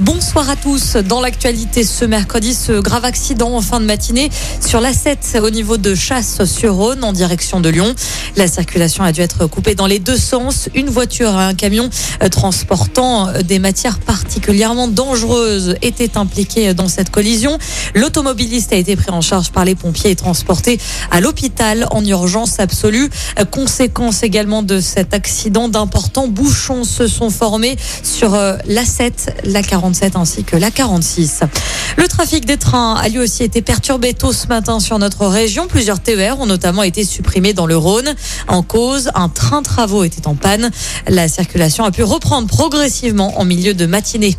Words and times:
Bonsoir 0.00 0.50
à 0.50 0.56
tous. 0.56 0.96
Dans 0.96 1.22
l'actualité 1.22 1.82
ce 1.82 2.04
mercredi, 2.04 2.52
ce 2.52 2.80
grave 2.80 3.06
accident 3.06 3.54
en 3.54 3.62
fin 3.62 3.80
de 3.80 3.86
matinée 3.86 4.28
sur 4.60 4.78
l'A7 4.78 5.40
au 5.40 5.48
niveau 5.48 5.78
de 5.78 5.94
Chasse-sur-Rhône 5.94 7.02
en 7.02 7.14
direction 7.14 7.60
de 7.60 7.70
Lyon. 7.70 7.94
La 8.36 8.46
circulation 8.46 9.04
a 9.04 9.12
dû 9.12 9.22
être 9.22 9.46
coupée 9.46 9.74
dans 9.74 9.86
les 9.86 9.98
deux 9.98 10.18
sens. 10.18 10.68
Une 10.74 10.90
voiture 10.90 11.30
et 11.30 11.44
un 11.44 11.54
camion 11.54 11.88
euh, 12.22 12.28
transportant 12.28 13.28
euh, 13.28 13.40
des 13.40 13.58
matières 13.58 13.98
particulièrement 13.98 14.86
dangereuses 14.86 15.76
étaient 15.80 16.18
impliqués 16.18 16.74
dans 16.74 16.88
cette 16.88 17.08
collision. 17.08 17.56
L'automobiliste 17.94 18.74
a 18.74 18.76
été 18.76 18.96
pris 18.96 19.10
en 19.10 19.22
charge 19.22 19.50
par 19.50 19.64
les 19.64 19.76
pompiers 19.76 20.10
et 20.10 20.16
transporté 20.16 20.78
à 21.10 21.22
l'hôpital 21.22 21.86
en 21.90 22.04
urgence 22.04 22.60
absolue. 22.60 23.08
Euh, 23.38 23.46
conséquence 23.46 24.22
également 24.22 24.62
de 24.62 24.78
cet 24.78 25.14
accident, 25.14 25.70
d'importants 25.70 26.28
bouchons 26.28 26.84
se 26.84 27.06
sont 27.06 27.30
formés 27.30 27.78
sur 28.02 28.32
l'A7, 28.32 29.12
la 29.44 29.62
40 29.62 29.85
ainsi 30.14 30.44
que 30.44 30.56
la 30.56 30.70
46. 30.70 31.40
Le 31.96 32.08
trafic 32.08 32.44
des 32.44 32.56
trains 32.56 32.94
a 32.94 33.08
lui 33.08 33.18
aussi 33.18 33.44
été 33.44 33.62
perturbé 33.62 34.14
tôt 34.14 34.32
ce 34.32 34.46
matin 34.48 34.80
sur 34.80 34.98
notre 34.98 35.26
région. 35.26 35.66
Plusieurs 35.68 36.00
TER 36.00 36.40
ont 36.40 36.46
notamment 36.46 36.82
été 36.82 37.04
supprimés 37.04 37.52
dans 37.52 37.66
le 37.66 37.76
Rhône. 37.76 38.14
En 38.48 38.62
cause, 38.62 39.10
un 39.14 39.28
train 39.28 39.62
travaux 39.62 40.04
était 40.04 40.26
en 40.26 40.34
panne. 40.34 40.70
La 41.08 41.28
circulation 41.28 41.84
a 41.84 41.90
pu 41.90 42.02
reprendre 42.02 42.48
progressivement 42.48 43.38
en 43.38 43.44
milieu 43.44 43.74
de 43.74 43.86
matinée. 43.86 44.36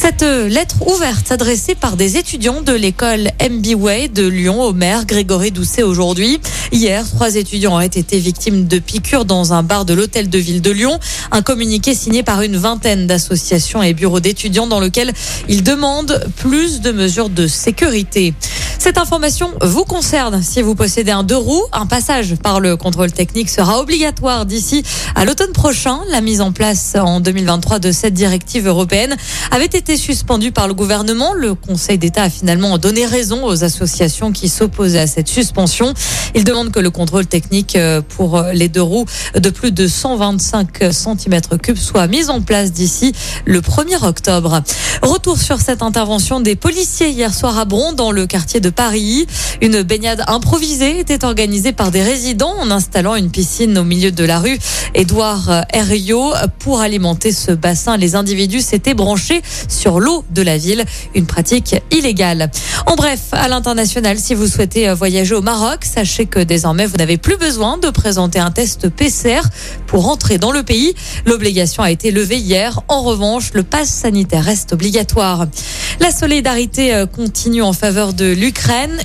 Cette 0.00 0.22
lettre 0.22 0.86
ouverte 0.86 1.32
adressée 1.32 1.74
par 1.74 1.96
des 1.96 2.18
étudiants 2.18 2.62
de 2.62 2.72
l'école 2.72 3.32
MBWay 3.42 4.06
de 4.06 4.28
Lyon 4.28 4.62
au 4.62 4.72
maire 4.72 5.04
Grégory 5.06 5.50
Doucet 5.50 5.82
aujourd'hui. 5.82 6.40
Hier, 6.70 7.04
trois 7.04 7.34
étudiants 7.34 7.72
auraient 7.72 7.86
été 7.86 8.20
victimes 8.20 8.68
de 8.68 8.78
piqûres 8.78 9.24
dans 9.24 9.52
un 9.54 9.64
bar 9.64 9.84
de 9.84 9.94
l'hôtel 9.94 10.30
de 10.30 10.38
ville 10.38 10.62
de 10.62 10.70
Lyon. 10.70 11.00
Un 11.32 11.42
communiqué 11.42 11.96
signé 11.96 12.22
par 12.22 12.42
une 12.42 12.56
vingtaine 12.56 13.08
d'associations 13.08 13.82
et 13.82 13.92
bureaux 13.92 14.20
d'étudiants 14.20 14.68
dans 14.68 14.78
lequel 14.78 15.12
ils 15.48 15.64
demandent 15.64 16.24
plus 16.36 16.80
de 16.80 16.92
mesures 16.92 17.28
de 17.28 17.48
sécurité. 17.48 18.34
Cette 18.78 18.96
information 18.96 19.50
vous 19.60 19.84
concerne. 19.84 20.40
Si 20.40 20.62
vous 20.62 20.76
possédez 20.76 21.10
un 21.10 21.24
deux 21.24 21.36
roues, 21.36 21.64
un 21.72 21.86
passage 21.86 22.36
par 22.36 22.60
le 22.60 22.76
contrôle 22.76 23.10
technique 23.10 23.50
sera 23.50 23.80
obligatoire 23.80 24.46
d'ici 24.46 24.84
à 25.16 25.24
l'automne 25.24 25.52
prochain. 25.52 25.98
La 26.10 26.20
mise 26.20 26.40
en 26.40 26.52
place 26.52 26.96
en 26.98 27.18
2023 27.18 27.80
de 27.80 27.90
cette 27.90 28.14
directive 28.14 28.68
européenne 28.68 29.16
avait 29.50 29.66
été 29.66 29.96
suspendue 29.96 30.52
par 30.52 30.68
le 30.68 30.74
gouvernement. 30.74 31.32
Le 31.32 31.56
Conseil 31.56 31.98
d'État 31.98 32.22
a 32.22 32.30
finalement 32.30 32.78
donné 32.78 33.04
raison 33.04 33.44
aux 33.44 33.64
associations 33.64 34.30
qui 34.30 34.48
s'opposaient 34.48 35.00
à 35.00 35.06
cette 35.08 35.28
suspension. 35.28 35.92
Il 36.36 36.44
demande 36.44 36.70
que 36.70 36.80
le 36.80 36.90
contrôle 36.90 37.26
technique 37.26 37.74
euh, 37.74 38.00
pour 38.00 38.42
les 38.52 38.68
deux 38.68 38.82
roues 38.82 39.06
de 39.34 39.50
plus 39.50 39.72
de 39.72 39.88
125 39.88 40.82
cm3 40.82 41.76
soit 41.76 42.06
mis 42.06 42.30
en 42.30 42.40
place 42.40 42.70
d'ici 42.70 43.12
le 43.44 43.60
1er 43.60 44.06
octobre. 44.06 44.62
Retour 45.02 45.36
sur 45.36 45.60
cette 45.60 45.82
intervention 45.82 46.40
des 46.40 46.54
policiers 46.54 47.10
hier 47.10 47.34
soir 47.34 47.58
à 47.58 47.64
Bron 47.64 47.92
dans 47.92 48.12
le 48.12 48.26
quartier 48.26 48.60
de 48.60 48.67
Paris. 48.70 49.26
Une 49.60 49.82
baignade 49.82 50.22
improvisée 50.26 50.98
était 50.98 51.24
organisée 51.24 51.72
par 51.72 51.90
des 51.90 52.02
résidents 52.02 52.54
en 52.58 52.70
installant 52.70 53.14
une 53.14 53.30
piscine 53.30 53.76
au 53.78 53.84
milieu 53.84 54.10
de 54.10 54.24
la 54.24 54.38
rue 54.38 54.58
Édouard 54.94 55.64
Herriot. 55.72 56.32
Pour 56.58 56.80
alimenter 56.80 57.32
ce 57.32 57.52
bassin, 57.52 57.96
les 57.96 58.14
individus 58.14 58.60
s'étaient 58.60 58.94
branchés 58.94 59.42
sur 59.68 60.00
l'eau 60.00 60.24
de 60.30 60.42
la 60.42 60.58
ville, 60.58 60.84
une 61.14 61.26
pratique 61.26 61.76
illégale. 61.90 62.50
En 62.86 62.94
bref, 62.94 63.20
à 63.32 63.48
l'international, 63.48 64.18
si 64.18 64.34
vous 64.34 64.46
souhaitez 64.46 64.92
voyager 64.92 65.34
au 65.34 65.42
Maroc, 65.42 65.84
sachez 65.84 66.26
que 66.26 66.40
désormais 66.40 66.86
vous 66.86 66.96
n'avez 66.96 67.16
plus 67.16 67.36
besoin 67.36 67.78
de 67.78 67.90
présenter 67.90 68.38
un 68.38 68.50
test 68.50 68.88
PCR 68.88 69.42
pour 69.86 70.08
entrer 70.08 70.38
dans 70.38 70.52
le 70.52 70.62
pays. 70.62 70.94
L'obligation 71.26 71.82
a 71.82 71.90
été 71.90 72.10
levée 72.10 72.38
hier. 72.38 72.80
En 72.88 73.02
revanche, 73.02 73.52
le 73.54 73.62
pass 73.62 73.88
sanitaire 73.88 74.44
reste 74.44 74.72
obligatoire. 74.72 75.46
La 76.00 76.10
solidarité 76.10 76.94
euh, 76.94 77.06
continue 77.06 77.62
en 77.62 77.72
faveur 77.72 78.12
de 78.12 78.26
l'Ukraine. 78.32 78.57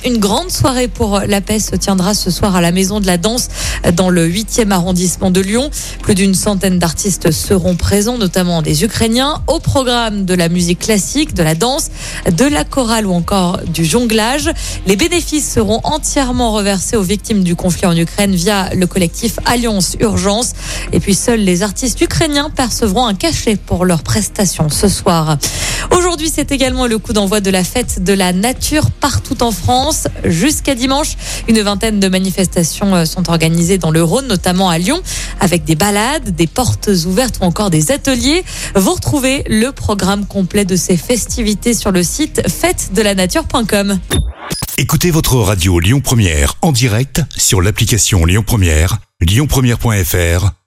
Une 0.05 0.17
grande 0.17 0.51
soirée 0.51 0.89
pour 0.89 1.21
la 1.25 1.39
paix 1.39 1.59
se 1.59 1.75
tiendra 1.77 2.13
ce 2.13 2.31
soir 2.31 2.53
à 2.55 2.59
la 2.59 2.73
Maison 2.73 2.99
de 2.99 3.07
la 3.07 3.17
Danse 3.17 3.47
euh, 3.85 3.91
dans 3.93 4.09
le 4.09 4.27
8e 4.27 4.71
arrondissement 4.71 5.31
de 5.31 5.39
Lyon. 5.39 5.69
Plus 6.01 6.15
d'une 6.15 6.35
centaine 6.35 6.79
d'artistes 6.79 7.31
seront 7.31 7.77
présents, 7.77 8.17
notamment 8.17 8.61
des 8.61 8.83
Ukrainiens, 8.83 9.41
au 9.47 9.59
programme 9.59 10.25
de 10.25 10.33
la 10.33 10.49
musique 10.49 10.79
classique, 10.79 11.33
de 11.33 11.43
la 11.43 11.55
danse, 11.55 11.91
de 12.29 12.43
la 12.43 12.65
chorale 12.65 13.05
ou 13.05 13.13
encore 13.13 13.61
du 13.65 13.85
jonglage. 13.85 14.51
Les 14.85 14.97
bénéfices 14.97 15.49
seront 15.49 15.79
entièrement 15.83 16.51
reversés 16.51 16.97
aux 16.97 17.03
victimes 17.03 17.43
du 17.43 17.55
conflit 17.55 17.85
en 17.85 17.95
Ukraine 17.95 18.35
via 18.35 18.69
le 18.75 18.85
collectif 18.85 19.39
Alliance 19.45 19.95
Urgence. 20.01 20.53
Et 20.91 20.99
puis 20.99 21.15
seuls 21.15 21.39
les 21.39 21.63
artistes 21.63 22.01
ukrainiens 22.01 22.49
percevront 22.49 23.05
un 23.05 23.15
cachet 23.15 23.55
pour 23.55 23.85
leurs 23.85 24.03
prestations 24.03 24.67
ce 24.67 24.89
soir. 24.89 25.37
Aujourd'hui, 25.91 26.31
c'est 26.33 26.51
également 26.51 26.87
le 26.87 26.97
coup 26.97 27.13
d'envoi 27.13 27.41
de 27.41 27.49
la 27.49 27.63
fête 27.63 28.03
de 28.03 28.13
la 28.13 28.33
nature 28.33 28.91
partout 28.91 29.43
en 29.43 29.51
France. 29.51 30.07
Jusqu'à 30.23 30.75
dimanche, 30.75 31.15
une 31.47 31.61
vingtaine 31.61 31.99
de 31.99 32.07
manifestations 32.07 32.95
euh, 32.95 33.05
sont 33.05 33.29
organisées 33.29 33.77
dans 33.77 33.91
le 33.91 34.03
Rhône, 34.03 34.27
notamment 34.27 34.69
à 34.69 34.77
Lyon, 34.77 35.01
avec 35.39 35.63
des 35.63 35.75
balades, 35.75 36.35
des 36.35 36.47
portes 36.47 36.89
ouvertes 37.05 37.39
ou 37.41 37.45
encore 37.45 37.69
des 37.69 37.91
ateliers. 37.91 38.43
Vous 38.75 38.93
retrouvez 38.93 39.43
le 39.47 39.71
programme 39.71 40.25
complet 40.25 40.65
de 40.65 40.75
ces 40.75 40.97
festivités 40.97 41.73
sur 41.73 41.91
le 41.91 42.03
site 42.03 42.41
fêtesdelanature.com. 42.47 43.99
Écoutez 44.77 45.11
votre 45.11 45.35
radio 45.37 45.79
Lyon 45.79 46.01
Première 46.01 46.55
en 46.61 46.71
direct 46.71 47.21
sur 47.37 47.61
l'application 47.61 48.25
Lyon 48.25 48.43
Première, 48.45 48.97
lyonpremière.fr 49.21 50.62